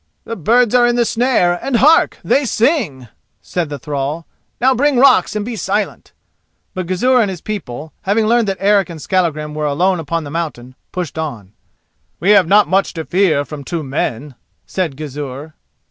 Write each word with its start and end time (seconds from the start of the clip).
"The 0.23 0.35
birds 0.35 0.73
are 0.73 0.87
in 0.87 0.95
the 0.95 1.05
snare, 1.05 1.59
and 1.63 1.75
hark! 1.75 2.17
they 2.23 2.43
sing," 2.43 3.07
said 3.39 3.69
the 3.69 3.77
thrall; 3.77 4.25
"now 4.59 4.73
bring 4.73 4.97
rocks 4.97 5.35
and 5.35 5.45
be 5.45 5.55
silent." 5.55 6.11
But 6.73 6.87
Gizur 6.87 7.21
and 7.21 7.29
his 7.29 7.39
people, 7.41 7.93
having 8.01 8.25
learned 8.25 8.47
that 8.47 8.57
Eric 8.59 8.89
and 8.89 8.99
Skallagrim 8.99 9.53
were 9.53 9.67
alone 9.67 9.99
upon 9.99 10.23
the 10.23 10.31
mountain, 10.31 10.73
pushed 10.91 11.19
on. 11.19 11.53
"We 12.19 12.31
have 12.31 12.47
not 12.47 12.67
much 12.67 12.93
to 12.95 13.05
fear 13.05 13.45
from 13.45 13.63
two 13.63 13.83
men," 13.83 14.33
said 14.65 14.97
Gizur. 14.97 15.53